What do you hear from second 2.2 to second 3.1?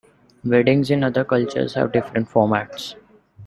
formats.